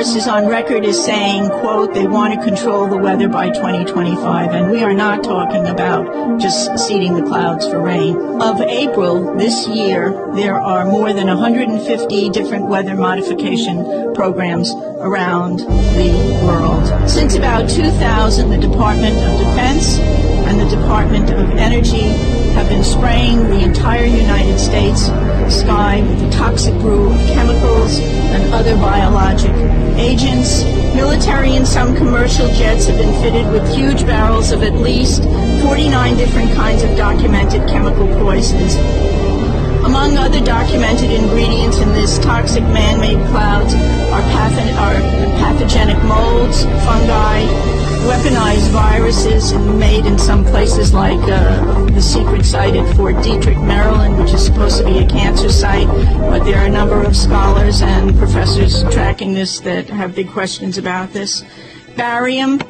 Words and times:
Is 0.00 0.26
on 0.26 0.48
record 0.48 0.86
as 0.86 1.04
saying, 1.04 1.50
quote, 1.60 1.92
they 1.92 2.06
want 2.06 2.32
to 2.32 2.42
control 2.42 2.88
the 2.88 2.96
weather 2.96 3.28
by 3.28 3.50
2025, 3.50 4.50
and 4.50 4.70
we 4.70 4.82
are 4.82 4.94
not 4.94 5.22
talking 5.22 5.66
about 5.66 6.40
just 6.40 6.78
seeding 6.78 7.14
the 7.14 7.22
clouds 7.22 7.68
for 7.68 7.80
rain. 7.80 8.16
Of 8.40 8.62
April 8.62 9.36
this 9.36 9.68
year, 9.68 10.10
there 10.34 10.58
are 10.58 10.86
more 10.86 11.12
than 11.12 11.26
150 11.26 12.30
different 12.30 12.66
weather 12.66 12.96
modification 12.96 14.14
programs 14.14 14.72
around 15.00 15.58
the 15.58 16.42
world. 16.44 17.08
Since 17.08 17.34
about 17.36 17.68
2000, 17.68 18.48
the 18.48 18.56
Department 18.56 19.16
of 19.16 19.38
Defense 19.38 19.98
and 19.98 20.58
the 20.58 20.76
Department 20.76 21.30
of 21.30 21.50
Energy 21.58 22.39
have 22.54 22.68
been 22.68 22.84
spraying 22.84 23.38
the 23.48 23.60
entire 23.60 24.04
United 24.04 24.58
States 24.58 25.06
sky 25.50 26.00
with 26.02 26.20
the 26.20 26.30
toxic 26.30 26.74
brew 26.74 27.10
of 27.12 27.18
chemicals 27.28 27.98
and 27.98 28.54
other 28.54 28.76
biologic 28.76 29.52
agents. 29.98 30.64
Military 30.94 31.56
and 31.56 31.66
some 31.66 31.94
commercial 31.96 32.48
jets 32.54 32.86
have 32.86 32.98
been 32.98 33.12
fitted 33.22 33.50
with 33.52 33.66
huge 33.74 34.04
barrels 34.06 34.52
of 34.52 34.62
at 34.62 34.74
least 34.74 35.22
49 35.62 36.16
different 36.16 36.52
kinds 36.52 36.82
of 36.82 36.96
documented 36.96 37.68
chemical 37.68 38.06
poisons. 38.18 38.76
Among 39.84 40.18
other 40.18 40.40
documented 40.40 41.10
ingredients 41.10 41.78
in 41.78 41.88
this 41.92 42.18
toxic 42.18 42.62
man-made 42.64 43.18
clouds 43.28 43.74
are, 43.74 44.22
are 44.22 45.00
pathogenic 45.40 46.02
molds, 46.04 46.64
fungi, 46.84 47.79
weaponized 48.08 48.68
viruses, 48.70 49.52
and 49.52 49.78
made 49.78 50.06
in 50.06 50.18
some 50.18 50.44
places 50.44 50.92
like 50.94 51.20
uh, 51.28 51.84
the 51.86 52.00
secret 52.00 52.44
site 52.44 52.74
at 52.74 52.96
Fort 52.96 53.14
Detrick, 53.16 53.62
Maryland, 53.66 54.18
which 54.18 54.32
is 54.32 54.44
supposed 54.44 54.78
to 54.78 54.84
be 54.84 54.98
a 54.98 55.06
cancer 55.06 55.50
site. 55.50 55.86
But 56.18 56.44
there 56.44 56.58
are 56.58 56.66
a 56.66 56.70
number 56.70 57.02
of 57.02 57.16
scholars 57.16 57.82
and 57.82 58.16
professors 58.16 58.82
tracking 58.92 59.34
this 59.34 59.60
that 59.60 59.88
have 59.88 60.14
big 60.14 60.30
questions 60.30 60.78
about 60.78 61.12
this. 61.12 61.44
Barium 61.96 62.60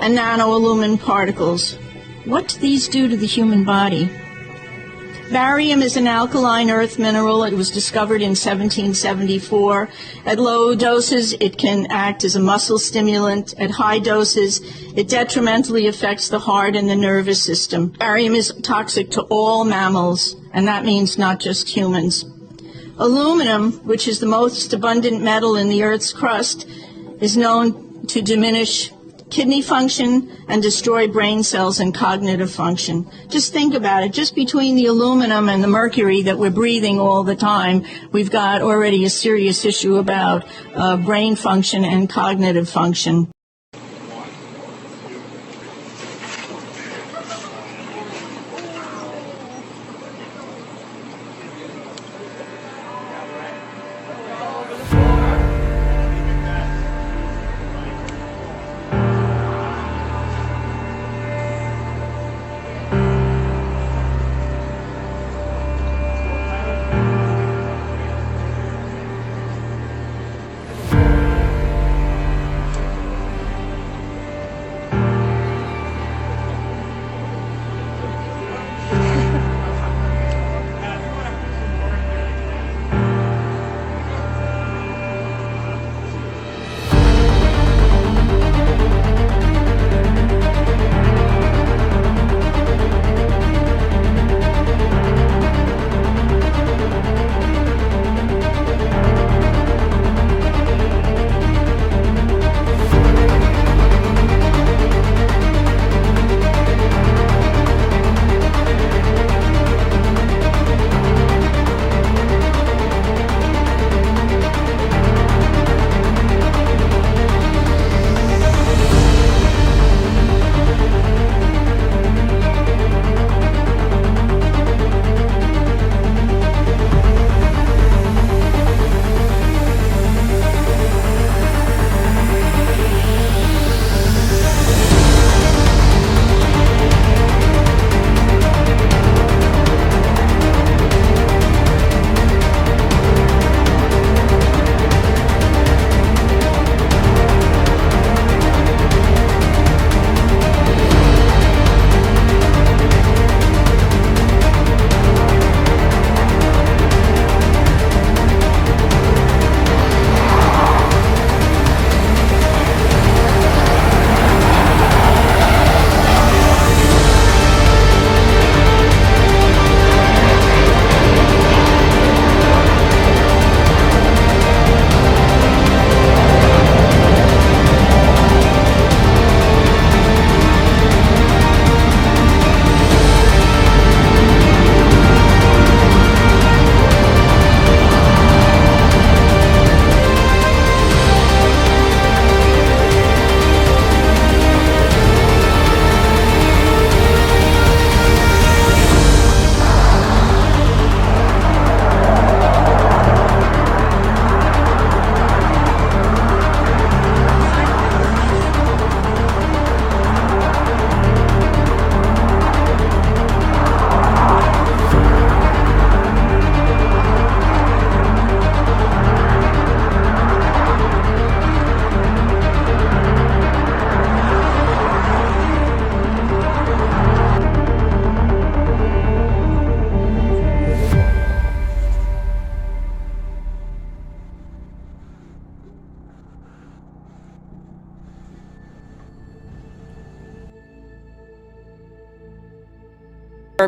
and 0.00 0.16
nanoalumin 0.16 1.00
particles. 1.00 1.74
What 2.24 2.48
do 2.48 2.58
these 2.60 2.88
do 2.88 3.08
to 3.08 3.16
the 3.16 3.26
human 3.26 3.64
body? 3.64 4.10
Barium 5.30 5.82
is 5.82 5.98
an 5.98 6.06
alkaline 6.06 6.70
earth 6.70 6.98
mineral. 6.98 7.44
It 7.44 7.52
was 7.52 7.70
discovered 7.70 8.22
in 8.22 8.30
1774. 8.30 9.90
At 10.24 10.38
low 10.38 10.74
doses, 10.74 11.34
it 11.34 11.58
can 11.58 11.86
act 11.90 12.24
as 12.24 12.34
a 12.34 12.40
muscle 12.40 12.78
stimulant. 12.78 13.52
At 13.58 13.72
high 13.72 13.98
doses, 13.98 14.62
it 14.96 15.08
detrimentally 15.08 15.86
affects 15.86 16.30
the 16.30 16.38
heart 16.38 16.74
and 16.76 16.88
the 16.88 16.96
nervous 16.96 17.42
system. 17.42 17.88
Barium 17.88 18.34
is 18.34 18.54
toxic 18.62 19.10
to 19.12 19.22
all 19.24 19.66
mammals, 19.66 20.34
and 20.54 20.66
that 20.66 20.86
means 20.86 21.18
not 21.18 21.40
just 21.40 21.68
humans. 21.68 22.24
Aluminum, 22.96 23.72
which 23.84 24.08
is 24.08 24.20
the 24.20 24.26
most 24.26 24.72
abundant 24.72 25.22
metal 25.22 25.56
in 25.56 25.68
the 25.68 25.82
Earth's 25.82 26.12
crust, 26.12 26.66
is 27.20 27.36
known 27.36 28.06
to 28.06 28.22
diminish 28.22 28.90
kidney 29.30 29.62
function 29.62 30.30
and 30.48 30.62
destroy 30.62 31.06
brain 31.06 31.42
cells 31.42 31.80
and 31.80 31.94
cognitive 31.94 32.50
function. 32.50 33.10
Just 33.28 33.52
think 33.52 33.74
about 33.74 34.02
it. 34.02 34.12
Just 34.12 34.34
between 34.34 34.76
the 34.76 34.86
aluminum 34.86 35.48
and 35.48 35.62
the 35.62 35.68
mercury 35.68 36.22
that 36.22 36.38
we're 36.38 36.50
breathing 36.50 36.98
all 36.98 37.24
the 37.24 37.36
time, 37.36 37.84
we've 38.12 38.30
got 38.30 38.62
already 38.62 39.04
a 39.04 39.10
serious 39.10 39.64
issue 39.64 39.96
about 39.96 40.46
uh, 40.74 40.96
brain 40.96 41.36
function 41.36 41.84
and 41.84 42.08
cognitive 42.08 42.68
function. 42.68 43.30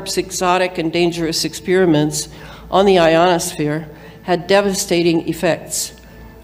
HAARP's 0.01 0.17
exotic 0.17 0.79
and 0.79 0.91
dangerous 0.91 1.45
experiments 1.45 2.31
on 2.71 2.87
the 2.87 2.99
ionosphere 2.99 3.87
had 4.23 4.47
devastating 4.47 5.29
effects. 5.29 5.95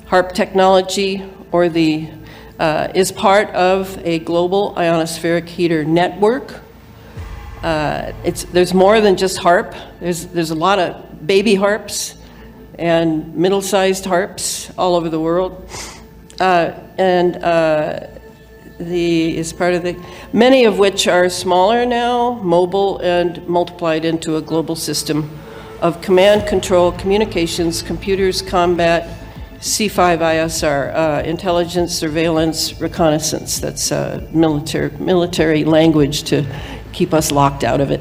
HAARP 0.09 0.35
technology, 0.35 1.25
or 1.53 1.71
the 1.71 2.11
uh, 2.59 2.89
is 2.95 3.11
part 3.13 3.49
of 3.55 3.99
a 4.05 4.19
global 4.19 4.75
ionospheric 4.75 5.49
heater 5.49 5.87
network. 5.87 6.61
Uh, 7.63 8.13
it's, 8.25 8.45
there's 8.45 8.75
more 8.75 9.01
than 9.01 9.17
just 9.17 9.39
HAARP. 9.39 9.75
There's, 10.01 10.27
there's 10.27 10.51
a 10.51 10.55
lot 10.55 10.79
of 10.79 11.27
baby 11.27 11.55
HAARPs 11.55 12.19
and 12.79 13.35
middle-sized 13.35 14.05
HAARPs 14.05 14.75
all 14.77 14.95
over 14.95 15.09
the 15.09 15.21
world. 15.21 15.67
Uh, 16.39 16.73
and 16.99 17.37
uh, 17.37 18.07
the 18.79 19.37
is 19.37 19.53
part 19.53 19.75
of 19.75 19.83
the 19.83 19.97
many 20.33 20.65
of 20.65 20.79
which 20.79 21.09
are 21.09 21.29
smaller 21.29 21.87
now, 21.87 22.35
mobile, 22.43 22.99
and 22.99 23.47
multiplied 23.49 24.05
into 24.05 24.37
a 24.37 24.43
global 24.43 24.77
system 24.77 25.31
of 25.81 26.01
command, 26.01 26.47
control, 26.47 26.93
communications, 26.93 27.83
computers, 27.83 28.43
combat, 28.43 29.19
C5ISR, 29.59 30.95
uh, 30.95 31.23
intelligence, 31.25 31.95
surveillance, 31.95 32.81
reconnaissance. 32.81 33.59
That's 33.59 33.91
uh, 33.91 34.27
military, 34.33 34.91
military 34.99 35.65
language 35.65 36.25
to 36.25 36.45
keep 36.93 37.13
us 37.15 37.31
locked 37.31 37.65
out 37.65 37.81
of 37.81 37.91
it. 37.91 38.01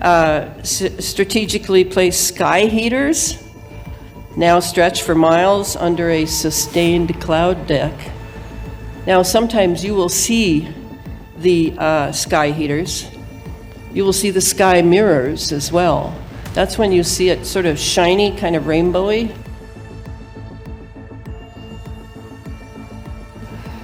Uh, 0.00 0.62
strategically 0.62 1.84
placed 1.84 2.28
sky 2.28 2.66
heaters 2.66 3.42
now 4.36 4.60
stretch 4.60 5.02
for 5.02 5.14
miles 5.14 5.76
under 5.76 6.10
a 6.10 6.26
sustained 6.26 7.20
cloud 7.20 7.66
deck. 7.66 8.12
Now, 9.06 9.22
sometimes 9.22 9.84
you 9.84 9.94
will 9.94 10.08
see 10.08 10.68
the 11.38 11.74
uh, 11.78 12.10
sky 12.10 12.50
heaters. 12.50 13.08
You 13.92 14.04
will 14.04 14.12
see 14.12 14.30
the 14.30 14.40
sky 14.40 14.82
mirrors 14.82 15.52
as 15.52 15.70
well. 15.70 16.12
That's 16.54 16.76
when 16.76 16.90
you 16.90 17.04
see 17.04 17.28
it 17.28 17.46
sort 17.46 17.66
of 17.66 17.78
shiny, 17.78 18.36
kind 18.36 18.56
of 18.56 18.64
rainbowy. 18.64 19.32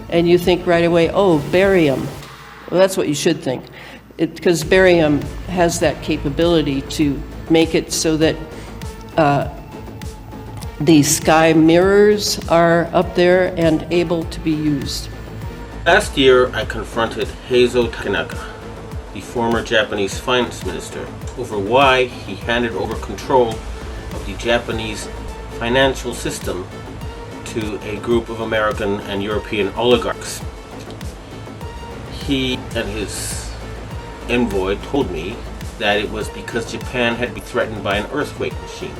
And 0.09 0.29
you 0.29 0.39
think 0.39 0.67
right 0.67 0.85
away, 0.85 1.09
oh, 1.11 1.39
barium. 1.53 2.05
Well, 2.71 2.81
that's 2.81 2.97
what 2.97 3.07
you 3.07 3.15
should 3.15 3.41
think. 3.41 3.65
Because 4.17 4.65
barium 4.65 5.23
has 5.49 5.79
that 5.81 6.03
capability 6.03 6.83
to 6.83 7.23
make 7.49 7.77
it 7.77 7.93
so 7.93 8.17
that 8.17 8.37
uh, 9.17 9.49
the 10.81 11.05
sky 11.05 11.53
mirrors 11.53 12.41
are 12.49 12.91
up 12.93 13.15
there 13.15 13.55
and 13.57 13.87
able 13.93 14.25
to 14.25 14.41
be 14.41 14.51
used. 14.51 15.11
Last 15.85 16.17
year, 16.17 16.49
I 16.55 16.65
confronted 16.65 17.27
Heizo 17.49 17.91
Takenaka, 17.91 18.39
the 19.15 19.21
former 19.21 19.65
Japanese 19.65 20.17
finance 20.17 20.65
minister, 20.65 21.05
over 21.37 21.59
why 21.59 22.05
he 22.05 22.37
handed 22.37 22.71
over 22.75 22.95
control 23.05 23.49
of 23.49 24.25
the 24.25 24.37
Japanese 24.37 25.09
financial 25.59 26.15
system 26.15 26.69
to 27.47 27.81
a 27.81 27.97
group 27.97 28.29
of 28.29 28.43
American 28.43 29.01
and 29.01 29.25
European 29.25 29.71
oligarchs. 29.71 30.41
He 32.27 32.55
and 32.77 32.89
his 32.89 33.53
envoy 34.29 34.77
told 34.83 35.11
me 35.11 35.35
that 35.81 35.99
it 35.99 36.09
was 36.13 36.29
because 36.29 36.71
Japan 36.71 37.17
had 37.17 37.35
been 37.35 37.43
threatened 37.43 37.83
by 37.83 37.97
an 37.97 38.09
earthquake 38.13 38.55
machine. 38.63 38.95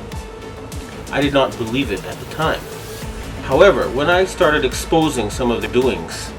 I 1.13 1.21
did 1.21 1.31
not 1.31 1.57
believe 1.57 1.93
it 1.93 2.03
at 2.03 2.19
the 2.19 2.35
time. 2.35 2.59
However, 3.43 3.89
when 3.89 4.09
I 4.09 4.25
started 4.25 4.65
exposing 4.65 5.29
some 5.29 5.49
of 5.49 5.61
the 5.61 5.69
doings, 5.69 6.32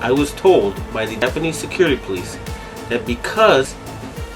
I 0.00 0.12
was 0.12 0.32
told 0.32 0.74
by 0.92 1.06
the 1.06 1.16
Japanese 1.16 1.56
security 1.56 1.96
police 1.96 2.38
that 2.88 3.04
because 3.06 3.72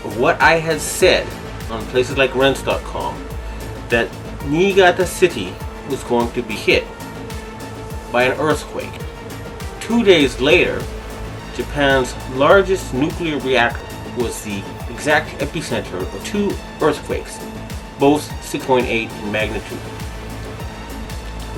of 0.05 0.19
what 0.19 0.41
I 0.41 0.55
had 0.55 0.81
said 0.81 1.27
on 1.71 1.85
places 1.87 2.19
like 2.19 2.35
Rense.com, 2.35 3.25
that 3.89 4.09
Niigata 4.47 5.07
City 5.07 5.55
was 5.89 6.03
going 6.05 6.31
to 6.33 6.43
be 6.43 6.55
hit 6.55 6.85
by 8.11 8.25
an 8.25 8.39
earthquake. 8.41 8.93
Two 9.81 10.03
days 10.03 10.41
later, 10.41 10.83
Japan's 11.55 12.15
largest 12.35 12.93
nuclear 12.95 13.39
reactor 13.39 13.87
was 14.17 14.43
the 14.43 14.63
exact 14.91 15.31
epicenter 15.41 16.01
of 16.01 16.25
two 16.25 16.51
earthquakes, 16.81 17.39
both 17.99 18.29
6.8 18.53 18.85
in 18.89 19.33
magnitude. 19.33 19.79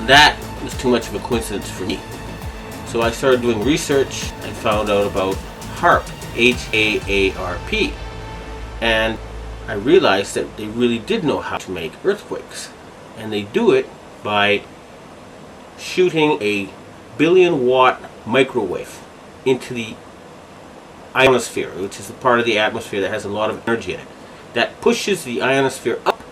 That 0.06 0.38
was 0.62 0.76
too 0.76 0.90
much 0.90 1.08
of 1.08 1.14
a 1.14 1.18
coincidence 1.20 1.70
for 1.70 1.84
me. 1.84 1.98
So 2.94 3.02
I 3.02 3.10
started 3.10 3.42
doing 3.42 3.64
research 3.64 4.30
and 4.42 4.54
found 4.54 4.88
out 4.88 5.04
about 5.04 5.34
HAARP, 5.78 6.08
H 6.36 6.68
A 6.72 7.00
A 7.08 7.36
R 7.36 7.58
P. 7.66 7.92
And 8.80 9.18
I 9.66 9.72
realized 9.72 10.36
that 10.36 10.56
they 10.56 10.68
really 10.68 11.00
did 11.00 11.24
know 11.24 11.40
how 11.40 11.58
to 11.58 11.72
make 11.72 11.92
earthquakes. 12.04 12.70
And 13.16 13.32
they 13.32 13.42
do 13.42 13.72
it 13.72 13.88
by 14.22 14.62
shooting 15.76 16.40
a 16.40 16.68
billion 17.18 17.66
watt 17.66 18.00
microwave 18.24 19.02
into 19.44 19.74
the 19.74 19.96
ionosphere, 21.16 21.70
which 21.70 21.98
is 21.98 22.06
the 22.06 22.14
part 22.14 22.38
of 22.38 22.46
the 22.46 22.60
atmosphere 22.60 23.00
that 23.00 23.10
has 23.10 23.24
a 23.24 23.28
lot 23.28 23.50
of 23.50 23.68
energy 23.68 23.94
in 23.94 23.98
it. 23.98 24.08
That 24.52 24.80
pushes 24.80 25.24
the 25.24 25.42
ionosphere 25.42 25.98
up 26.06 26.22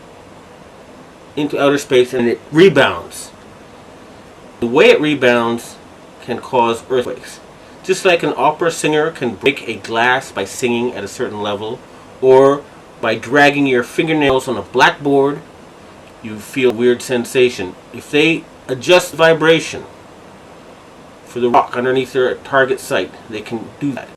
into 1.35 1.61
outer 1.61 1.79
space 1.79 2.15
and 2.15 2.29
it 2.29 2.41
rebounds. 2.53 3.33
The 4.61 4.69
way 4.69 4.91
it 4.91 5.01
rebounds 5.01 5.77
can 6.23 6.39
cause 6.39 6.83
earthquakes. 6.91 7.41
Just 7.83 8.05
like 8.05 8.23
an 8.23 8.33
opera 8.37 8.71
singer 8.71 9.11
can 9.11 9.35
break 9.35 9.69
a 9.69 9.75
glass 9.75 10.33
by 10.33 10.45
singing 10.45 10.93
at 10.95 11.05
a 11.05 11.09
certain 11.09 11.43
level, 11.43 11.81
or 12.21 12.65
by 13.01 13.17
dragging 13.17 13.67
your 13.67 13.83
fingernails 13.83 14.47
on 14.47 14.57
a 14.57 14.63
blackboard, 14.63 15.41
you 16.23 16.39
feel 16.39 16.71
a 16.71 16.75
weird 16.75 17.03
sensation. 17.03 17.75
If 17.93 18.11
they 18.11 18.45
adjust 18.69 19.15
vibration 19.15 19.85
for 21.25 21.41
the 21.41 21.51
rock 21.51 21.77
underneath 21.77 22.13
their 22.13 22.37
target 22.37 22.79
site, 22.79 23.13
they 23.29 23.41
can 23.41 23.69
do 23.81 23.93
that. 23.93 24.09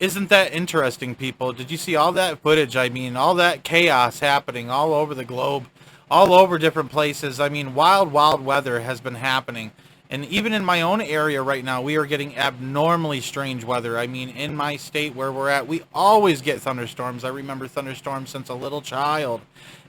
Isn't 0.00 0.28
that 0.28 0.52
interesting, 0.52 1.16
people? 1.16 1.52
Did 1.52 1.70
you 1.70 1.76
see 1.76 1.96
all 1.96 2.12
that 2.12 2.38
footage? 2.38 2.76
I 2.76 2.88
mean, 2.88 3.16
all 3.16 3.34
that 3.34 3.64
chaos 3.64 4.20
happening 4.20 4.70
all 4.70 4.94
over 4.94 5.12
the 5.12 5.24
globe, 5.24 5.66
all 6.08 6.32
over 6.32 6.56
different 6.56 6.90
places. 6.90 7.40
I 7.40 7.48
mean, 7.48 7.74
wild, 7.74 8.12
wild 8.12 8.44
weather 8.44 8.80
has 8.80 9.00
been 9.00 9.16
happening. 9.16 9.72
And 10.10 10.24
even 10.26 10.54
in 10.54 10.64
my 10.64 10.80
own 10.80 11.02
area 11.02 11.42
right 11.42 11.62
now, 11.62 11.82
we 11.82 11.96
are 11.96 12.06
getting 12.06 12.36
abnormally 12.38 13.20
strange 13.20 13.62
weather. 13.62 13.98
I 13.98 14.06
mean, 14.06 14.30
in 14.30 14.56
my 14.56 14.76
state 14.76 15.14
where 15.14 15.30
we're 15.30 15.50
at, 15.50 15.66
we 15.68 15.82
always 15.94 16.40
get 16.40 16.62
thunderstorms. 16.62 17.24
I 17.24 17.28
remember 17.28 17.68
thunderstorms 17.68 18.30
since 18.30 18.48
a 18.48 18.54
little 18.54 18.80
child. 18.80 19.42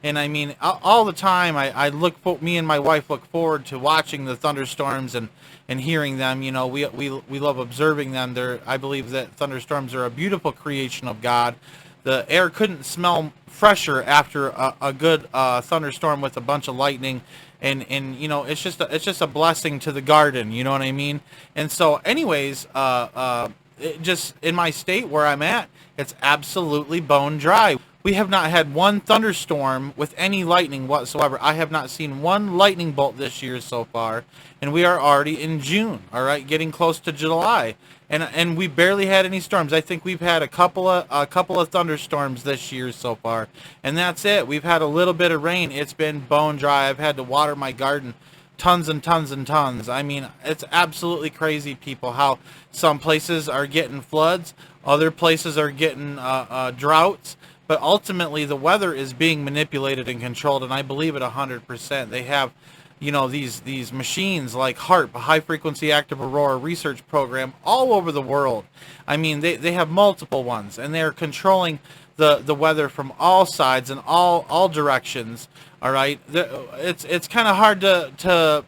And 0.04 0.20
I 0.20 0.28
mean, 0.28 0.56
all 0.62 1.06
the 1.06 1.14
time, 1.14 1.56
I, 1.56 1.72
I 1.72 1.90
look, 1.90 2.42
me 2.42 2.58
and 2.58 2.68
my 2.68 2.80
wife 2.80 3.10
look 3.10 3.26
forward 3.28 3.66
to 3.68 3.80
watching 3.80 4.26
the 4.26 4.36
thunderstorms 4.36 5.16
and, 5.16 5.30
and 5.70 5.80
hearing 5.80 6.18
them. 6.18 6.42
You 6.42 6.52
know, 6.52 6.68
we, 6.68 6.86
we, 6.88 7.10
we 7.10 7.40
love 7.40 7.58
observing 7.58 8.12
them. 8.12 8.34
They're, 8.34 8.60
I 8.66 8.76
believe 8.76 9.12
that 9.12 9.32
thunderstorms 9.38 9.94
are 9.94 10.04
a 10.04 10.10
beautiful 10.10 10.52
creation 10.52 11.08
of 11.08 11.22
God. 11.22 11.56
The 12.04 12.26
air 12.30 12.50
couldn't 12.50 12.84
smell 12.84 13.32
fresher 13.48 14.04
after 14.04 14.50
a, 14.50 14.76
a 14.82 14.94
good 14.94 15.30
uh, 15.34 15.62
thunderstorm 15.62 16.20
with 16.20 16.36
a 16.36 16.42
bunch 16.42 16.68
of 16.68 16.76
lightning 16.76 17.22
and 17.62 17.86
and 17.90 18.16
you 18.16 18.28
know 18.28 18.44
it's 18.44 18.62
just 18.62 18.82
a, 18.82 18.94
it's 18.94 19.06
just 19.06 19.22
a 19.22 19.28
blessing 19.28 19.80
to 19.80 19.92
the 19.92 20.02
garden 20.02 20.52
you 20.52 20.64
know 20.64 20.72
what 20.72 20.82
i 20.82 20.92
mean? 20.92 21.22
And 21.56 21.72
so 21.72 21.96
anyways 22.06 22.68
uh 22.76 23.10
uh 23.16 23.50
just 24.02 24.36
in 24.42 24.56
my 24.56 24.72
state 24.72 25.08
where 25.08 25.26
i'm 25.26 25.42
at 25.42 25.70
it's 25.98 26.14
absolutely 26.22 27.00
bone 27.00 27.38
dry 27.38 27.78
we 28.02 28.14
have 28.14 28.30
not 28.30 28.50
had 28.50 28.74
one 28.74 29.00
thunderstorm 29.02 29.94
with 29.98 30.14
any 30.18 30.44
lightning 30.44 30.88
whatsoever 30.88 31.38
i 31.42 31.54
have 31.54 31.72
not 31.72 31.90
seen 31.90 32.22
one 32.22 32.58
lightning 32.58 32.92
bolt 32.92 33.18
this 33.18 33.42
year 33.42 33.60
so 33.60 33.84
far 33.86 34.24
and 34.62 34.72
we 34.72 34.86
are 34.86 35.00
already 35.00 35.42
in 35.42 35.60
june 35.60 36.02
all 36.14 36.24
right 36.24 36.48
getting 36.48 36.72
close 36.72 37.00
to 37.00 37.12
july 37.12 37.76
and 38.10 38.24
and 38.24 38.58
we 38.58 38.68
barely 38.68 39.06
had 39.06 39.26
any 39.26 39.40
storms. 39.40 39.72
I 39.72 39.82
think 39.82 40.04
we've 40.04 40.20
had 40.20 40.42
a 40.42 40.48
couple 40.48 40.88
of 40.88 41.06
a 41.12 41.28
couple 41.28 41.60
of 41.60 41.70
thunderstorms 41.70 42.44
this 42.44 42.72
year 42.72 42.92
so 42.92 43.16
far, 43.16 43.48
and 43.84 43.96
that's 43.96 44.26
it. 44.26 44.48
We've 44.48 44.64
had 44.64 44.82
a 44.82 44.88
little 44.88 45.14
bit 45.14 45.32
of 45.32 45.44
rain. 45.44 45.72
It's 45.72 45.94
been 45.94 46.22
bone 46.22 46.58
dry. 46.58 46.90
I've 46.90 46.98
had 46.98 47.18
to 47.18 47.24
water 47.24 47.56
my 47.56 47.72
garden 47.72 48.16
tons 48.58 48.90
and 48.90 49.02
tons 49.02 49.32
and 49.32 49.48
tons. 49.48 49.88
I 49.88 50.04
mean, 50.04 50.28
it's 50.44 50.66
absolutely 50.72 51.30
crazy, 51.30 51.76
people, 51.76 52.12
how 52.14 52.40
some 52.72 53.00
places 53.00 53.48
are 53.48 53.66
getting 53.66 54.02
floods, 54.02 54.54
other 54.84 55.12
places 55.12 55.58
are 55.58 55.72
getting 55.72 56.20
uh, 56.20 56.46
uh, 56.50 56.72
droughts, 56.72 57.38
but 57.70 57.80
ultimately 57.84 58.46
the 58.46 58.56
weather 58.56 58.96
is 58.96 59.14
being 59.14 59.44
manipulated 59.44 60.10
and 60.10 60.20
controlled, 60.20 60.64
and 60.64 60.74
I 60.74 60.82
believe 60.82 61.16
it 61.16 61.22
100%. 61.22 62.10
They 62.10 62.24
have 62.24 62.52
you 63.00 63.12
know 63.12 63.28
these 63.28 63.60
these 63.60 63.94
machines 63.94 64.56
like 64.56 64.76
HAARP, 64.76 65.14
a 65.14 65.20
high 65.20 65.40
frequency 65.40 65.92
active 65.92 66.20
aurora 66.20 66.58
research 66.58 67.08
program, 67.08 67.54
all 67.64 67.94
over 67.94 68.12
the 68.12 68.24
world. 68.24 68.66
I 69.08 69.18
mean, 69.18 69.42
they, 69.42 69.56
they 69.56 69.74
have 69.74 69.88
multiple 69.88 70.44
ones, 70.44 70.80
and 70.80 70.96
they're 70.96 71.12
controlling 71.12 71.78
the 72.16 72.38
the 72.38 72.56
weather 72.56 72.90
from 72.90 73.14
all 73.20 73.46
sides 73.46 73.92
and 73.92 74.02
all 74.04 74.48
all 74.50 74.68
directions. 74.68 75.48
All 75.80 75.92
right, 75.92 76.20
it's 76.34 77.06
it's 77.06 77.28
kind 77.28 77.48
of 77.48 77.56
hard 77.56 77.82
to 77.82 78.12
to 78.18 78.66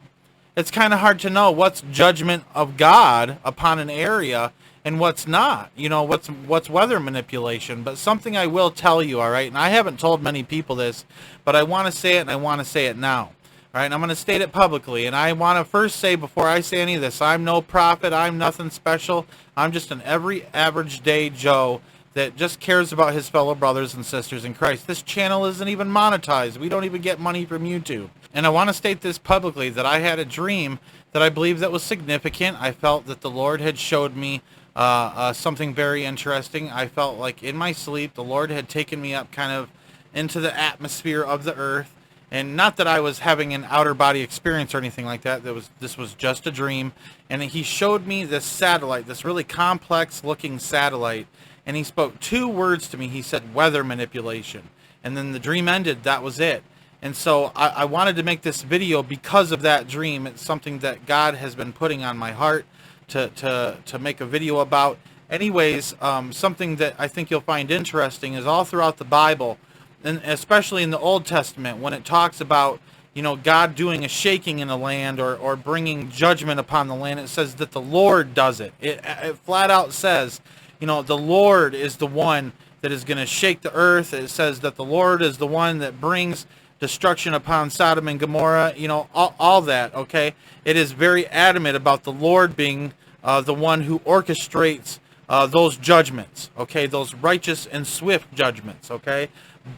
it's 0.56 0.70
kind 0.70 0.94
of 0.94 1.00
hard 1.00 1.18
to 1.22 1.32
know 1.32 1.50
what's 1.50 1.82
judgment 1.92 2.44
of 2.54 2.78
God 2.78 3.40
upon 3.44 3.80
an 3.80 3.90
area 3.90 4.54
and 4.84 5.00
what's 5.00 5.28
not. 5.28 5.72
You 5.76 5.90
know, 5.90 6.04
what's 6.04 6.28
what's 6.28 6.70
weather 6.70 7.00
manipulation. 7.00 7.84
But 7.84 7.98
something 7.98 8.36
I 8.36 8.48
will 8.48 8.72
tell 8.72 9.02
you, 9.02 9.20
all 9.20 9.32
right, 9.32 9.48
and 9.48 9.58
I 9.58 9.70
haven't 9.70 10.00
told 10.00 10.22
many 10.22 10.44
people 10.44 10.76
this, 10.76 11.06
but 11.46 11.56
I 11.56 11.64
want 11.64 11.92
to 11.92 11.92
say 11.92 12.18
it 12.18 12.22
and 12.22 12.32
I 12.32 12.36
want 12.36 12.60
to 12.60 12.66
say 12.66 12.88
it 12.88 12.98
now. 12.98 13.32
All 13.74 13.80
right, 13.80 13.86
and 13.86 13.94
I'm 13.94 14.02
going 14.02 14.10
to 14.10 14.16
state 14.18 14.42
it 14.42 14.52
publicly. 14.52 15.06
And 15.06 15.16
I 15.16 15.32
want 15.32 15.58
to 15.58 15.64
first 15.64 15.96
say, 15.96 16.16
before 16.16 16.46
I 16.46 16.60
say 16.60 16.82
any 16.82 16.96
of 16.96 17.02
this, 17.02 17.22
I'm 17.22 17.46
no 17.46 17.62
prophet. 17.62 18.12
I'm 18.12 18.38
nothing 18.38 18.70
special. 18.70 19.26
I'm 19.56 19.72
just 19.72 19.92
an 19.92 20.02
every 20.04 20.46
average 20.54 21.00
day 21.02 21.30
Joe 21.30 21.80
that 22.14 22.36
just 22.36 22.60
cares 22.60 22.92
about 22.92 23.14
his 23.14 23.30
fellow 23.30 23.56
brothers 23.56 23.94
and 23.94 24.06
sisters 24.06 24.44
in 24.44 24.54
Christ. 24.54 24.88
This 24.88 25.02
channel 25.02 25.46
isn't 25.46 25.70
even 25.70 25.88
monetized. 25.88 26.58
We 26.58 26.68
don't 26.68 26.84
even 26.84 27.02
get 27.02 27.22
money 27.22 27.46
from 27.46 27.64
YouTube. 27.64 28.10
And 28.34 28.46
I 28.46 28.50
want 28.50 28.70
to 28.70 28.74
state 28.74 29.00
this 29.00 29.18
publicly 29.18 29.70
that 29.70 29.86
I 29.86 30.00
had 30.00 30.20
a 30.20 30.26
dream 30.26 30.80
that 31.14 31.22
I 31.22 31.30
believe 31.30 31.60
that 31.60 31.72
was 31.72 31.84
significant. 31.84 32.62
I 32.62 32.74
felt 32.74 33.06
that 33.06 33.22
the 33.22 33.30
Lord 33.30 33.62
had 33.62 33.78
showed 33.78 34.18
me 34.18 34.42
uh, 34.76 34.80
uh, 34.80 35.34
something 35.34 35.74
very 35.74 36.06
interesting. 36.06 36.70
I 36.70 36.88
felt 36.88 37.18
like 37.18 37.44
in 37.44 37.58
my 37.58 37.72
sleep 37.72 38.14
the 38.14 38.24
Lord 38.24 38.50
had 38.52 38.70
taken 38.70 39.02
me 39.02 39.14
up 39.14 39.32
kind 39.32 39.52
of 39.52 39.70
into 40.14 40.40
the 40.40 40.58
atmosphere 40.58 41.24
of 41.24 41.44
the 41.44 41.56
earth 41.56 41.94
and 42.32 42.56
not 42.56 42.78
that 42.78 42.88
I 42.88 43.02
was 43.02 43.20
having 43.20 43.54
an 43.54 43.66
outer 43.70 43.94
body 43.94 44.22
experience 44.22 44.74
or 44.74 44.78
anything 44.78 45.06
like 45.06 45.22
that. 45.24 45.44
That 45.44 45.54
was 45.54 45.70
this 45.82 45.98
was 45.98 46.14
just 46.14 46.48
a 46.48 46.52
dream, 46.52 46.94
and 47.30 47.44
he 47.44 47.62
showed 47.62 48.08
me 48.08 48.24
this 48.24 48.46
satellite, 48.46 49.06
this 49.06 49.26
really 49.26 49.44
complex 49.44 50.24
looking 50.24 50.58
satellite, 50.58 51.28
and 51.66 51.76
he 51.76 51.84
spoke 51.84 52.20
two 52.22 52.48
words 52.48 52.88
to 52.90 52.98
me. 52.98 53.10
He 53.10 53.22
said 53.22 53.54
weather 53.54 53.84
manipulation, 53.84 54.70
and 55.04 55.18
then 55.18 55.34
the 55.34 55.40
dream 55.40 55.68
ended. 55.68 56.04
That 56.04 56.24
was 56.24 56.40
it. 56.40 56.64
And 57.02 57.16
so 57.16 57.52
I, 57.56 57.68
I 57.70 57.86
wanted 57.86 58.16
to 58.16 58.24
make 58.24 58.44
this 58.44 58.62
video 58.62 59.04
because 59.04 59.52
of 59.52 59.64
that 59.64 59.88
dream. 59.88 60.26
It's 60.26 60.42
something 60.42 60.80
that 60.80 61.06
God 61.06 61.36
has 61.36 61.54
been 61.56 61.74
putting 61.74 62.04
on 62.04 62.18
my 62.18 62.32
heart 62.32 62.66
to 63.12 63.30
to 63.30 63.78
to 63.86 64.00
make 64.00 64.22
a 64.22 64.26
video 64.26 64.60
about. 64.60 64.98
Anyways, 65.30 65.96
um, 66.02 66.34
something 66.34 66.76
that 66.78 66.96
I 67.00 67.08
think 67.08 67.32
you'll 67.32 67.42
find 67.42 67.72
interesting 67.72 68.34
is 68.34 68.46
all 68.46 68.66
throughout 68.66 68.98
the 68.98 69.06
Bible 69.06 69.58
and 70.04 70.22
especially 70.24 70.84
in 70.84 70.92
the 70.92 71.00
Old 71.00 71.26
Testament, 71.26 71.80
when 71.80 71.94
it 71.94 72.06
talks 72.06 72.42
about 72.42 72.80
you 73.14 73.22
know 73.22 73.36
God 73.36 73.76
doing 73.76 74.06
a 74.06 74.08
shaking 74.08 74.60
in 74.60 74.68
the 74.68 74.78
land 74.78 75.20
or, 75.20 75.36
or 75.36 75.56
bringing 75.56 76.10
judgment 76.10 76.60
upon 76.60 76.88
the 76.88 76.96
land, 76.96 77.20
it 77.20 77.30
says 77.30 77.56
that 77.56 77.72
the 77.72 77.82
Lord 77.82 78.34
does 78.34 78.60
it. 78.60 78.74
It, 78.80 79.02
it 79.04 79.38
flat 79.40 79.70
out 79.70 79.94
says, 79.94 80.42
you 80.80 80.88
know, 80.88 81.02
the 81.02 81.18
Lord 81.18 81.74
is 81.74 81.98
the 81.98 82.08
one 82.08 82.54
that 82.82 82.92
is 82.92 83.04
going 83.04 83.18
to 83.20 83.26
shake 83.26 83.62
the 83.62 83.74
earth. 83.74 84.14
It 84.14 84.30
says 84.30 84.62
that 84.62 84.76
the 84.76 84.86
Lord 84.86 85.22
is 85.22 85.38
the 85.38 85.48
one 85.48 85.80
that 85.80 86.02
brings 86.02 86.48
destruction 86.80 87.36
upon 87.36 87.70
Sodom 87.70 88.08
and 88.08 88.20
Gomorrah. 88.20 88.74
You 88.76 88.88
know, 88.88 89.08
all, 89.14 89.36
all 89.40 89.62
that. 89.64 89.94
Okay, 89.94 90.34
it 90.66 90.76
is 90.76 90.94
very 90.94 91.28
adamant 91.28 91.76
about 91.76 92.04
the 92.04 92.12
Lord 92.14 92.56
being 92.56 92.94
uh, 93.24 93.42
the 93.42 93.54
one 93.54 93.82
who 93.82 94.00
orchestrates 94.00 95.00
uh, 95.30 95.48
those 95.48 95.78
judgments. 95.78 96.50
Okay, 96.58 96.88
those 96.88 97.14
righteous 97.16 97.66
and 97.66 97.88
swift 97.88 98.34
judgments. 98.34 98.92
Okay. 98.92 99.30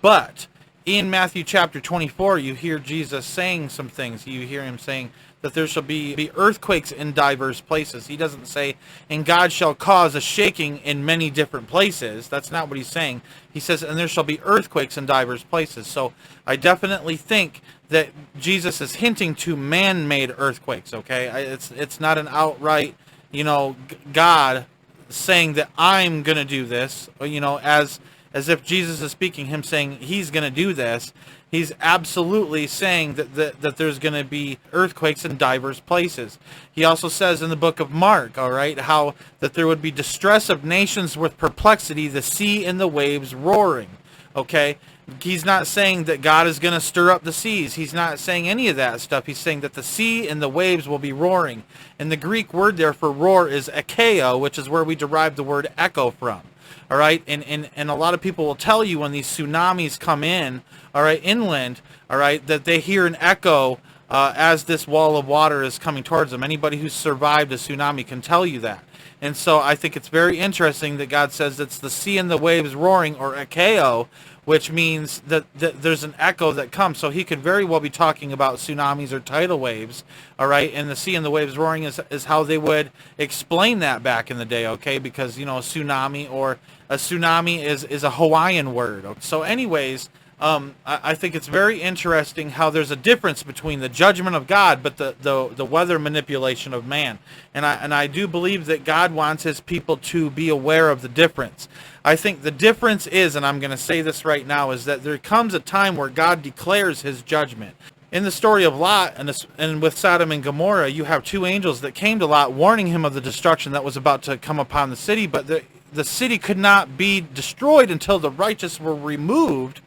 But 0.02 0.48
in 0.86 1.10
Matthew 1.10 1.44
chapter 1.44 1.80
24, 1.80 2.40
you 2.40 2.56
hear 2.56 2.80
Jesus 2.80 3.26
saying 3.26 3.70
some 3.70 3.90
things. 3.90 4.26
You 4.28 4.46
hear 4.48 4.64
him 4.64 4.78
saying 4.78 5.12
that 5.42 5.54
there 5.54 5.68
shall 5.68 5.84
be, 5.84 6.16
be 6.16 6.32
earthquakes 6.32 6.92
in 6.92 7.12
diverse 7.12 7.60
places. 7.60 8.08
He 8.08 8.16
doesn't 8.16 8.46
say, 8.46 8.76
and 9.10 9.26
God 9.26 9.52
shall 9.52 9.76
cause 9.76 10.16
a 10.16 10.22
shaking 10.22 10.78
in 10.80 11.06
many 11.06 11.30
different 11.30 11.68
places. 11.68 12.30
That's 12.30 12.50
not 12.50 12.70
what 12.70 12.78
he's 12.78 12.88
saying. 12.88 13.22
He 13.52 13.60
says, 13.60 13.84
and 13.84 13.98
there 13.98 14.08
shall 14.08 14.24
be 14.24 14.40
earthquakes 14.42 14.98
in 14.98 15.06
diverse 15.06 15.44
places. 15.44 15.86
So 15.86 16.14
I 16.48 16.56
definitely 16.56 17.18
think 17.18 17.62
that 17.90 18.10
Jesus 18.40 18.80
is 18.80 18.96
hinting 18.96 19.36
to 19.36 19.58
man-made 19.58 20.34
earthquakes, 20.38 20.94
okay? 20.94 21.28
It's, 21.44 21.72
it's 21.72 22.00
not 22.00 22.18
an 22.18 22.30
outright, 22.30 22.96
you 23.34 23.44
know, 23.44 23.76
God 24.14 24.66
saying 25.10 25.54
that 25.54 25.70
I'm 25.78 26.24
going 26.24 26.38
to 26.38 26.46
do 26.46 26.66
this, 26.66 27.10
you 27.22 27.42
know, 27.42 27.60
as 27.60 28.00
as 28.34 28.50
if 28.50 28.64
Jesus 28.64 29.00
is 29.02 29.12
speaking, 29.12 29.46
him 29.46 29.62
saying 29.62 29.98
he's 29.98 30.32
going 30.32 30.44
to 30.44 30.50
do 30.50 30.74
this. 30.74 31.14
He's 31.52 31.72
absolutely 31.80 32.66
saying 32.66 33.14
that, 33.14 33.36
that, 33.36 33.62
that 33.62 33.78
there's 33.78 34.00
going 34.00 34.16
to 34.16 34.24
be 34.24 34.58
earthquakes 34.72 35.24
in 35.24 35.38
diverse 35.38 35.80
places. 35.80 36.40
He 36.72 36.84
also 36.84 37.10
says 37.10 37.44
in 37.44 37.52
the 37.52 37.56
book 37.56 37.80
of 37.80 37.92
Mark, 37.92 38.40
all 38.40 38.50
right, 38.50 38.80
how 38.80 39.14
that 39.40 39.54
there 39.54 39.68
would 39.68 39.84
be 39.84 39.92
distress 39.92 40.50
of 40.50 40.66
nations 40.66 41.16
with 41.16 41.38
perplexity, 41.38 42.08
the 42.08 42.24
sea 42.24 42.66
and 42.66 42.80
the 42.80 42.88
waves 42.88 43.36
roaring. 43.36 43.90
Okay? 44.36 44.78
He's 45.22 45.44
not 45.44 45.68
saying 45.68 46.06
that 46.06 46.22
God 46.22 46.48
is 46.48 46.60
going 46.60 46.74
to 46.74 46.80
stir 46.80 47.12
up 47.12 47.24
the 47.24 47.34
seas. 47.34 47.74
He's 47.74 47.94
not 47.94 48.20
saying 48.20 48.48
any 48.48 48.70
of 48.70 48.78
that 48.78 49.02
stuff. 49.02 49.26
He's 49.26 49.38
saying 49.38 49.60
that 49.60 49.74
the 49.74 49.84
sea 49.84 50.28
and 50.30 50.42
the 50.42 50.50
waves 50.50 50.88
will 50.88 51.00
be 51.00 51.12
roaring. 51.12 51.64
And 52.00 52.12
the 52.12 52.18
Greek 52.18 52.54
word 52.54 52.78
there 52.78 52.94
for 52.94 53.12
roar 53.12 53.48
is 53.50 53.70
ekeo, 53.74 54.40
which 54.40 54.58
is 54.58 54.70
where 54.70 54.84
we 54.84 54.96
derive 54.96 55.36
the 55.36 55.44
word 55.44 55.68
echo 55.78 56.10
from 56.12 56.42
all 56.90 56.98
right 56.98 57.24
and, 57.28 57.44
and 57.46 57.70
and 57.76 57.90
a 57.90 57.96
lot 57.96 58.14
of 58.14 58.22
people 58.22 58.46
will 58.46 58.56
tell 58.56 58.84
you 58.84 59.00
when 59.00 59.12
these 59.12 59.28
tsunamis 59.28 60.00
come 60.00 60.24
in 60.24 60.62
all 60.94 61.04
right 61.04 61.22
inland 61.24 61.82
all 62.10 62.18
right 62.18 62.46
that 62.48 62.66
they 62.66 62.80
hear 62.80 63.06
an 63.06 63.16
echo 63.20 63.80
uh, 64.10 64.32
as 64.36 64.66
this 64.66 64.88
wall 64.88 65.18
of 65.18 65.28
water 65.28 65.64
is 65.64 65.80
coming 65.80 66.04
towards 66.04 66.32
them 66.32 66.44
anybody 66.44 66.78
who's 66.78 66.94
survived 66.94 67.52
a 67.52 67.56
tsunami 67.56 68.06
can 68.06 68.22
tell 68.22 68.46
you 68.46 68.60
that 68.60 68.84
and 69.22 69.36
so 69.36 69.60
i 69.60 69.76
think 69.76 69.96
it's 69.96 70.10
very 70.10 70.38
interesting 70.38 70.98
that 70.98 71.08
god 71.08 71.32
says 71.32 71.60
it's 71.60 71.80
the 71.80 71.90
sea 71.90 72.18
and 72.18 72.30
the 72.30 72.38
waves 72.38 72.76
roaring 72.76 73.16
or 73.16 73.34
ekeo 73.34 74.08
which 74.46 74.72
means 74.72 75.22
that, 75.22 75.46
that 75.58 75.82
there's 75.82 76.04
an 76.04 76.14
echo 76.20 76.52
that 76.52 76.72
comes. 76.72 76.98
So 76.98 77.10
he 77.10 77.24
could 77.24 77.40
very 77.40 77.64
well 77.64 77.80
be 77.80 77.90
talking 77.90 78.32
about 78.32 78.58
tsunamis 78.58 79.12
or 79.12 79.20
tidal 79.20 79.60
waves, 79.60 80.04
all 80.38 80.48
right? 80.48 80.72
And 80.74 80.90
the 80.90 80.96
sea 80.96 81.16
and 81.16 81.26
the 81.26 81.32
waves 81.32 81.58
roaring 81.58 81.84
is, 81.84 82.02
is 82.10 82.26
how 82.26 82.44
they 82.44 82.58
would 82.58 82.92
explain 83.18 83.80
that 83.80 84.04
back 84.04 84.30
in 84.30 84.38
the 84.38 84.46
day, 84.46 84.68
okay? 84.68 85.00
Because, 85.00 85.38
you 85.38 85.46
know, 85.46 85.58
a 85.58 85.62
tsunami 85.62 86.30
or 86.30 86.60
a 86.90 86.96
tsunami 86.96 87.64
is, 87.64 87.84
is 87.86 88.04
a 88.04 88.12
Hawaiian 88.12 88.74
word. 88.74 89.06
So 89.24 89.44
anyways, 89.44 90.10
um, 90.44 90.76
I, 90.86 91.00
I, 91.04 91.16
think 91.16 91.36
it's 91.36 91.48
very 91.48 91.82
interesting 91.82 92.50
how 92.50 92.70
there's 92.70 92.92
a 92.92 92.98
difference 92.98 93.44
between 93.44 93.80
the 93.80 93.88
judgment 93.88 94.36
of 94.36 94.46
God, 94.46 94.84
but 94.84 94.98
the, 94.98 95.16
the, 95.22 95.48
the 95.48 95.64
weather 95.64 95.98
manipulation 95.98 96.74
of 96.74 96.86
man. 96.86 97.20
And 97.54 97.66
I, 97.66 97.76
and 97.76 97.94
I 97.94 98.08
do 98.08 98.28
believe 98.28 98.66
that 98.66 98.84
God 98.84 99.14
wants 99.14 99.44
his 99.44 99.62
people 99.62 99.96
to 99.96 100.30
be 100.30 100.50
aware 100.50 100.90
of 100.90 101.02
the 101.02 101.08
difference. 101.08 101.70
I 102.04 102.18
think 102.18 102.42
the 102.42 102.52
difference 102.52 103.08
is, 103.08 103.38
and 103.38 103.46
I'm 103.46 103.62
going 103.62 103.72
to 103.72 103.78
say 103.78 104.02
this 104.02 104.26
right 104.26 104.46
now, 104.46 104.72
is 104.72 104.84
that 104.84 105.02
there 105.02 105.18
comes 105.18 105.54
a 105.54 105.62
time 105.62 105.96
where 105.96 106.10
God 106.10 106.42
declares 106.42 107.04
his 107.04 107.22
judgment. 107.22 107.78
In 108.12 108.24
the 108.24 108.32
story 108.32 108.66
of 108.66 108.76
Lot 108.76 109.14
and, 109.16 109.32
and 109.58 109.82
with 109.82 109.98
Sodom 109.98 110.34
and 110.34 110.44
Gomorrah, 110.44 110.90
you 110.90 111.06
have 111.06 111.24
two 111.24 111.46
angels 111.46 111.80
that 111.80 111.96
came 111.96 112.20
to 112.20 112.26
Lot 112.26 112.52
warning 112.52 112.88
him 112.88 113.06
of 113.06 113.14
the 113.14 113.22
destruction 113.22 113.72
that 113.72 113.86
was 113.86 113.96
about 113.96 114.24
to 114.24 114.38
come 114.38 114.60
upon 114.60 114.90
the 114.90 114.98
city, 114.98 115.26
but 115.26 115.48
the, 115.48 115.64
the 115.94 116.04
city 116.04 116.38
could 116.38 116.58
not 116.58 116.98
be 116.98 117.22
destroyed 117.22 117.90
until 117.90 118.20
the 118.20 118.30
righteous 118.30 118.78
were 118.78 118.94
removed 118.94 119.80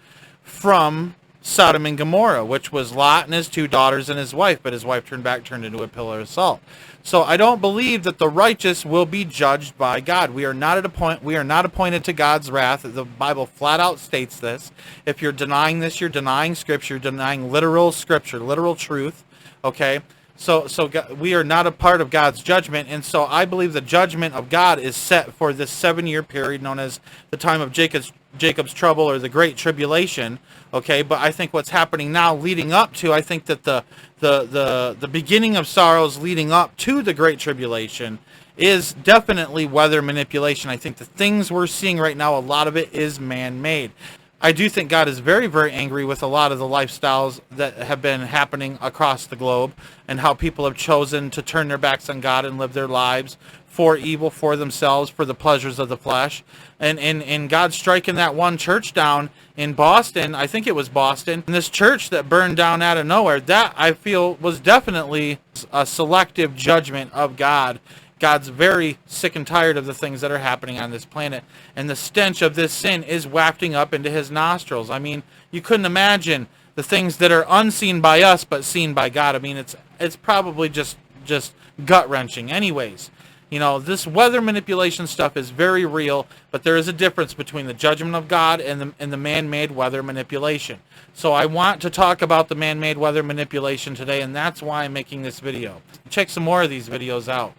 from 0.47 1.15
Sodom 1.43 1.87
and 1.87 1.97
Gomorrah, 1.97 2.45
which 2.45 2.73
was 2.73 2.93
Lot 2.93 3.27
and 3.27 3.35
his 3.35 3.49
two 3.49 3.69
daughters 3.69 4.09
and 4.09 4.19
his 4.19 4.35
wife, 4.35 4.59
but 4.63 4.73
his 4.73 4.85
wife 4.85 5.05
turned 5.05 5.23
back, 5.23 5.45
turned 5.45 5.65
into 5.65 5.83
a 5.83 5.87
pillar 5.87 6.21
of 6.21 6.29
salt. 6.29 6.61
So 7.05 7.23
I 7.23 7.37
don't 7.37 7.61
believe 7.61 8.03
that 8.03 8.19
the 8.19 8.29
righteous 8.29 8.85
will 8.85 9.07
be 9.07 9.25
judged 9.25 9.79
by 9.79 10.01
God. 10.01 10.31
We 10.31 10.45
are 10.45 10.55
not 10.55 10.77
at 10.77 10.85
a 10.85 10.89
point 10.89 11.23
we 11.23 11.37
are 11.37 11.45
not 11.45 11.65
appointed 11.65 12.03
to 12.05 12.13
God's 12.13 12.51
wrath. 12.51 12.83
The 12.83 13.05
Bible 13.05 13.47
flat 13.47 13.79
out 13.79 14.01
states 14.01 14.41
this. 14.41 14.73
If 15.05 15.23
you're 15.23 15.31
denying 15.31 15.79
this, 15.79 16.01
you're 16.01 16.11
denying 16.11 16.57
scripture, 16.57 16.99
denying 16.99 17.53
literal 17.53 17.93
scripture, 17.93 18.41
literal 18.41 18.75
truth, 18.75 19.23
okay? 19.63 20.01
So 20.35 20.67
so 20.67 20.91
we 21.15 21.33
are 21.35 21.45
not 21.45 21.69
a 21.69 21.73
part 21.73 22.01
of 22.01 22.11
God's 22.11 22.43
judgment 22.43 22.89
and 22.91 23.05
so 23.05 23.25
I 23.25 23.45
believe 23.45 23.73
the 23.73 23.81
judgment 23.81 24.35
of 24.35 24.51
God 24.51 24.81
is 24.81 24.97
set 24.97 25.33
for 25.33 25.53
this 25.53 25.71
7-year 25.71 26.25
period 26.25 26.61
known 26.61 26.81
as 26.81 26.99
the 27.31 27.37
time 27.37 27.61
of 27.61 27.71
Jacob's 27.71 28.13
Jacob's 28.39 28.73
trouble 28.73 29.05
or 29.05 29.19
the 29.19 29.29
great 29.29 29.57
tribulation, 29.57 30.39
okay? 30.73 31.03
But 31.03 31.21
I 31.21 31.31
think 31.31 31.53
what's 31.53 31.71
happening 31.71 32.13
now 32.13 32.35
leading 32.35 32.73
up 32.73 32.93
to 32.95 33.13
I 33.13 33.21
think 33.21 33.47
that 33.47 33.65
the 33.65 33.85
the 34.21 34.45
the 34.45 34.97
the 34.99 35.09
beginning 35.09 35.57
of 35.57 35.67
sorrows 35.67 36.19
leading 36.19 36.53
up 36.53 36.77
to 36.79 37.03
the 37.03 37.15
great 37.15 37.39
tribulation 37.39 38.19
is 38.57 38.95
definitely 38.95 39.67
weather 39.67 40.01
manipulation. 40.01 40.71
I 40.71 40.77
think 40.77 40.97
the 40.97 41.05
things 41.05 41.51
we're 41.51 41.67
seeing 41.67 41.99
right 41.99 42.17
now 42.17 42.37
a 42.37 42.41
lot 42.41 42.67
of 42.67 42.77
it 42.77 42.93
is 42.95 43.21
man-made. 43.21 43.93
I 44.47 44.53
do 44.53 44.69
think 44.69 44.91
God 44.91 45.09
is 45.09 45.19
very, 45.19 45.49
very 45.49 45.73
angry 45.73 46.05
with 46.05 46.23
a 46.23 46.29
lot 46.29 46.53
of 46.53 46.61
the 46.61 46.67
lifestyles 46.67 47.41
that 47.51 47.79
have 47.79 48.01
been 48.01 48.21
happening 48.21 48.79
across 48.81 49.27
the 49.27 49.35
globe 49.35 49.75
and 50.07 50.21
how 50.21 50.35
people 50.35 50.67
have 50.67 50.77
chosen 50.77 51.31
to 51.31 51.43
turn 51.43 51.67
their 51.67 51.79
backs 51.79 52.09
on 52.09 52.21
God 52.21 52.45
and 52.45 52.57
live 52.57 52.73
their 52.73 52.87
lives 52.87 53.37
for 53.67 53.97
evil, 53.97 54.31
for 54.31 54.55
themselves, 54.55 55.11
for 55.11 55.25
the 55.25 55.35
pleasures 55.35 55.81
of 55.81 55.89
the 55.89 55.97
flesh. 55.97 56.45
And, 56.79 57.01
and, 57.01 57.25
and 57.25 57.51
God 57.51 57.75
striking 57.75 58.15
that 58.15 58.37
one 58.37 58.57
church 58.57 58.95
down 58.95 59.31
in 59.57 59.73
Boston, 59.73 60.33
I 60.37 60.47
think 60.47 60.69
it 60.69 60.77
was 60.77 60.89
Boston, 60.89 61.43
and 61.45 61.53
this 61.53 61.69
church 61.69 62.11
that 62.11 62.29
burned 62.29 62.57
down 62.57 62.83
out 62.83 62.97
of 62.97 63.05
nowhere, 63.05 63.41
that 63.41 63.75
I 63.77 63.95
feel 63.95 64.35
was 64.35 64.61
definitely 64.61 65.41
a 65.73 65.85
selective 65.85 66.55
judgment 66.55 67.13
of 67.13 67.37
God 67.37 67.81
God's 68.19 68.49
very 68.49 68.99
sick 69.07 69.37
and 69.37 69.47
tired 69.47 69.77
of 69.77 69.85
the 69.85 69.93
things 69.95 70.21
that 70.23 70.31
are 70.31 70.39
happening 70.39 70.79
on 70.79 70.91
this 70.91 71.05
planet. 71.05 71.45
And 71.75 71.91
the 71.91 71.97
stench 71.97 72.41
of 72.43 72.55
this 72.55 72.73
sin 72.73 73.03
is 73.03 73.27
wafting 73.27 73.75
up 73.75 73.93
into 73.93 74.11
his 74.11 74.31
nostrils. 74.31 74.89
I 74.89 74.99
mean, 74.99 75.23
you 75.51 75.61
couldn't 75.61 75.87
imagine 75.87 76.49
the 76.77 76.83
things 76.83 77.19
that 77.19 77.31
are 77.31 77.45
unseen 77.49 78.01
by 78.01 78.23
us 78.23 78.45
but 78.45 78.65
seen 78.65 78.95
by 78.95 79.09
God. 79.11 79.35
I 79.37 79.39
mean, 79.39 79.57
it's 79.57 79.77
it's 80.01 80.17
probably 80.17 80.69
just 80.69 80.97
just 81.25 81.55
gut 81.85 82.09
wrenching. 82.09 82.51
Anyways, 82.51 83.11
You 83.49 83.61
know, 83.61 83.79
this 83.79 84.09
weather 84.09 84.41
manipulation 84.41 85.07
stuff 85.07 85.37
is 85.37 85.51
very 85.51 85.87
real, 85.87 86.27
but 86.51 86.65
there 86.65 86.77
is 86.77 86.89
a 86.89 86.93
difference 86.93 87.33
between 87.33 87.67
the 87.67 87.75
judgment 87.75 88.17
of 88.17 88.27
God 88.27 88.61
and 88.61 88.81
the, 88.81 88.93
and 88.99 89.13
the 89.13 89.17
man-made 89.17 89.71
weather 89.71 90.03
manipulation. 90.03 90.81
So 91.15 91.33
I 91.33 91.47
want 91.47 91.81
to 91.83 91.91
talk 91.91 92.23
about 92.23 92.49
the 92.49 92.57
man-made 92.57 92.99
weather 92.99 93.23
manipulation 93.23 93.95
today, 93.95 94.21
and 94.21 94.35
that's 94.35 94.63
why 94.63 94.83
I'm 94.83 94.93
making 94.93 95.23
this 95.23 95.39
video. 95.39 95.81
Check 96.11 96.29
some 96.29 96.43
more 96.43 96.63
of 96.63 96.71
these 96.71 96.89
videos 96.89 97.29
out. 97.29 97.55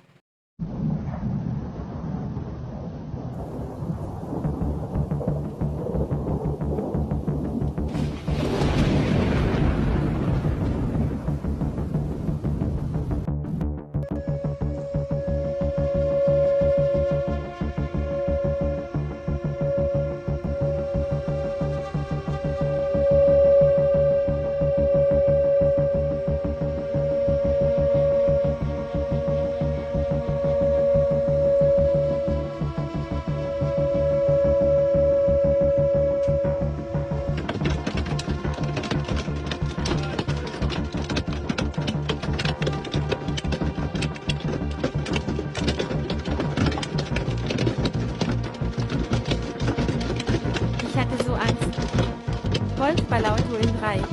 3, 53.57 54.06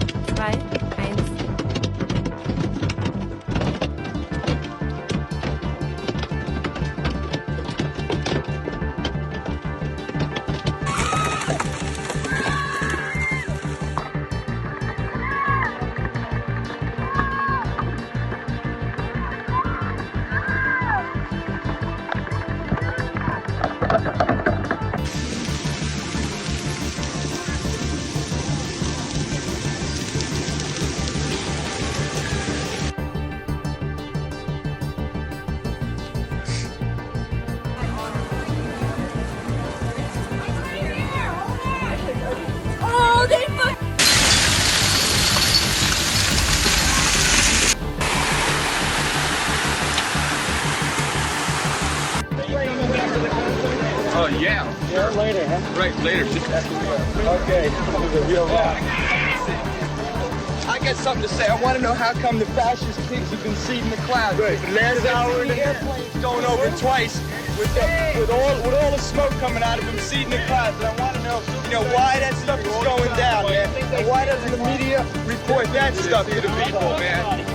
I 60.67 60.81
got 60.83 60.97
something 60.97 61.23
to 61.23 61.29
say. 61.29 61.47
I 61.47 61.61
want 61.63 61.77
to 61.77 61.83
know 61.83 61.95
how 61.95 62.13
come 62.15 62.41
the 62.41 62.47
fascist 62.47 62.99
pigs 63.09 63.31
have 63.31 63.43
been 63.45 63.55
seeding 63.55 63.89
the 63.91 63.97
clouds. 63.99 64.41
Right. 64.41 64.59
Last 64.73 65.07
hour 65.07 65.43
and 65.43 65.51
the 65.51 65.65
airplanes 65.65 66.13
going 66.17 66.45
over 66.45 66.69
twice 66.77 67.21
with 67.57 67.73
the, 67.75 68.19
with 68.19 68.31
all 68.31 68.57
with 68.67 68.75
all 68.75 68.91
the 68.91 68.99
smoke 68.99 69.31
coming 69.39 69.63
out 69.63 69.79
of 69.79 69.87
them 69.87 69.99
seeding 69.99 70.31
the 70.31 70.43
clouds. 70.47 70.77
And 70.79 70.87
I 70.87 70.97
want 70.99 71.17
to 71.17 71.23
know, 71.23 71.41
you 71.65 71.71
know, 71.79 71.85
why 71.95 72.19
that 72.19 72.35
stuff 72.35 72.59
is 72.59 72.67
going 72.83 73.17
down, 73.17 73.45
man. 73.45 73.69
And 73.95 74.09
why 74.09 74.25
doesn't 74.25 74.51
the 74.51 74.59
media 74.65 75.07
report 75.27 75.67
that 75.73 75.95
stuff 75.95 76.29
to 76.29 76.35
the 76.35 76.51
people, 76.65 76.81
man? 76.99 77.47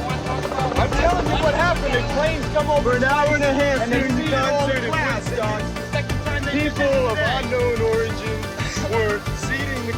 I'm 0.79 0.91
telling 0.91 1.25
you 1.25 1.43
what 1.43 1.55
happened. 1.55 1.93
The 1.93 2.03
planes 2.13 2.45
come 2.55 2.69
over 2.69 2.95
an 2.95 3.03
hour 3.03 3.35
and 3.35 3.43
a 3.43 3.51
half 3.53 3.81
and 3.81 3.91
they 3.91 4.07
see 4.15 4.33
all 4.33 4.65
the 4.65 4.79
clouds. 4.87 5.27
People 6.55 7.09
of 7.11 7.17
unknown 7.17 7.81
origin 7.81 8.39
were 8.95 9.19
the 9.19 9.38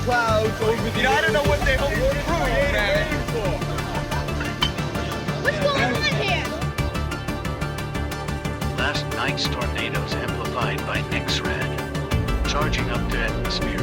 clouds 0.03 0.61
over 0.61 0.89
the. 0.89 0.97
You 0.97 1.03
know, 1.03 1.11
I 1.11 1.21
don't 1.21 1.33
know 1.33 1.43
what 1.43 1.59
they 1.61 1.77
hope 1.77 1.91
to 1.91 2.23
prove, 2.25 2.39
man. 2.71 3.07
What's 5.43 5.59
going 5.59 5.83
on 5.83 6.03
here? 6.21 6.45
Last 8.77 9.05
night's 9.15 9.45
tornadoes 9.47 10.13
amplified 10.13 10.79
by 10.85 10.99
X-Rad, 11.15 12.47
charging 12.47 12.89
up 12.89 13.09
to 13.11 13.17
atmosphere 13.17 13.80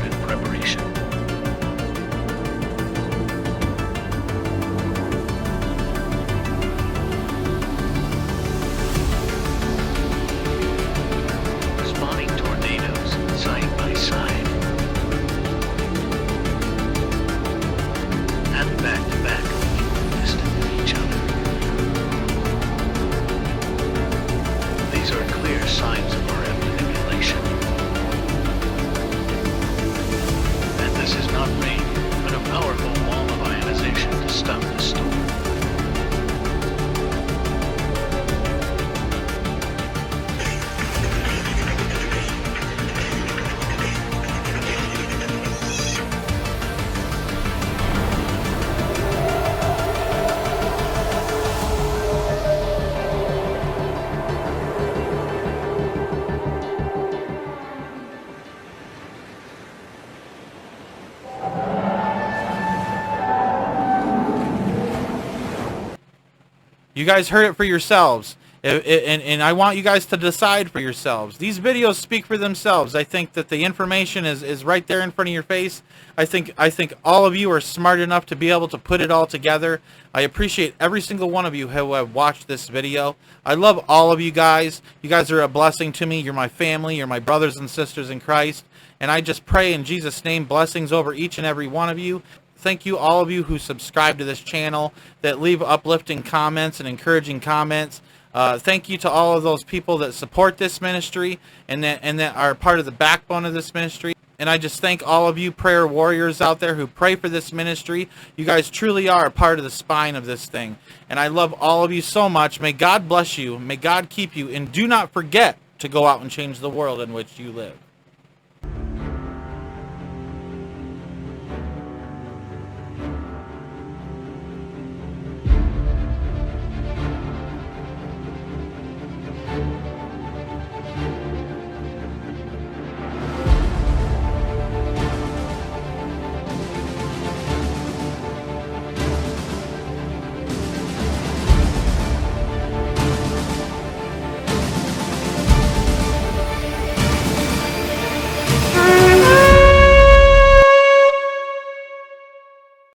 guys 67.08 67.28
heard 67.30 67.46
it 67.46 67.56
for 67.56 67.64
yourselves. 67.64 68.36
I- 68.64 68.68
I- 68.68 68.72
And, 69.06 69.22
and 69.22 69.42
I 69.42 69.52
want 69.52 69.76
you 69.76 69.82
guys 69.84 70.04
to 70.06 70.16
decide 70.16 70.70
for 70.70 70.80
yourselves. 70.80 71.38
These 71.38 71.60
videos 71.60 71.94
speak 71.94 72.26
for 72.26 72.36
themselves. 72.36 72.94
I 72.96 73.04
think 73.04 73.32
that 73.34 73.48
the 73.50 73.64
information 73.64 74.24
is, 74.26 74.42
is 74.42 74.64
right 74.64 74.84
there 74.86 75.00
in 75.00 75.12
front 75.12 75.28
of 75.28 75.34
your 75.34 75.44
face. 75.44 75.80
I 76.16 76.24
think 76.24 76.52
I 76.58 76.68
think 76.68 76.92
all 77.04 77.24
of 77.24 77.36
you 77.36 77.50
are 77.52 77.60
smart 77.60 78.00
enough 78.00 78.26
to 78.26 78.36
be 78.36 78.50
able 78.50 78.66
to 78.68 78.78
put 78.78 79.00
it 79.00 79.10
all 79.12 79.26
together. 79.26 79.80
I 80.12 80.22
appreciate 80.22 80.74
every 80.80 81.00
single 81.00 81.30
one 81.30 81.46
of 81.46 81.54
you 81.54 81.68
who 81.68 81.92
have 81.92 82.12
watched 82.14 82.48
this 82.48 82.68
video. 82.68 83.14
I 83.46 83.54
love 83.54 83.84
all 83.88 84.10
of 84.10 84.20
you 84.20 84.32
guys. 84.32 84.82
You 85.02 85.08
guys 85.08 85.30
are 85.30 85.40
a 85.42 85.48
blessing 85.48 85.92
to 85.92 86.06
me. 86.06 86.18
You're 86.20 86.34
my 86.34 86.48
family. 86.48 86.96
You're 86.96 87.06
my 87.06 87.20
brothers 87.20 87.56
and 87.56 87.70
sisters 87.70 88.10
in 88.10 88.18
Christ. 88.20 88.64
And 89.00 89.12
I 89.12 89.20
just 89.20 89.46
pray 89.46 89.72
in 89.72 89.84
Jesus' 89.84 90.24
name 90.24 90.44
blessings 90.44 90.92
over 90.92 91.14
each 91.14 91.38
and 91.38 91.46
every 91.46 91.68
one 91.68 91.88
of 91.88 91.98
you. 92.00 92.22
Thank 92.58 92.84
you, 92.84 92.98
all 92.98 93.20
of 93.20 93.30
you 93.30 93.44
who 93.44 93.56
subscribe 93.56 94.18
to 94.18 94.24
this 94.24 94.40
channel, 94.40 94.92
that 95.22 95.40
leave 95.40 95.62
uplifting 95.62 96.24
comments 96.24 96.80
and 96.80 96.88
encouraging 96.88 97.38
comments. 97.38 98.02
Uh, 98.34 98.58
thank 98.58 98.88
you 98.88 98.98
to 98.98 99.08
all 99.08 99.36
of 99.36 99.44
those 99.44 99.62
people 99.62 99.98
that 99.98 100.12
support 100.12 100.58
this 100.58 100.80
ministry 100.80 101.38
and 101.68 101.84
that 101.84 102.00
and 102.02 102.18
that 102.18 102.36
are 102.36 102.56
part 102.56 102.80
of 102.80 102.84
the 102.84 102.90
backbone 102.90 103.44
of 103.44 103.54
this 103.54 103.72
ministry. 103.74 104.12
And 104.40 104.50
I 104.50 104.58
just 104.58 104.80
thank 104.80 105.06
all 105.06 105.28
of 105.28 105.38
you 105.38 105.52
prayer 105.52 105.86
warriors 105.86 106.40
out 106.40 106.58
there 106.58 106.74
who 106.74 106.88
pray 106.88 107.14
for 107.14 107.28
this 107.28 107.52
ministry. 107.52 108.08
You 108.36 108.44
guys 108.44 108.70
truly 108.70 109.08
are 109.08 109.26
a 109.26 109.30
part 109.30 109.58
of 109.58 109.64
the 109.64 109.70
spine 109.70 110.16
of 110.16 110.26
this 110.26 110.46
thing. 110.46 110.78
And 111.08 111.18
I 111.18 111.28
love 111.28 111.54
all 111.60 111.84
of 111.84 111.92
you 111.92 112.02
so 112.02 112.28
much. 112.28 112.60
May 112.60 112.72
God 112.72 113.08
bless 113.08 113.38
you. 113.38 113.58
May 113.58 113.76
God 113.76 114.10
keep 114.10 114.36
you. 114.36 114.48
And 114.50 114.70
do 114.70 114.86
not 114.86 115.12
forget 115.12 115.58
to 115.78 115.88
go 115.88 116.06
out 116.06 116.20
and 116.20 116.30
change 116.30 116.58
the 116.58 116.70
world 116.70 117.00
in 117.00 117.12
which 117.12 117.38
you 117.38 117.50
live. 117.50 117.76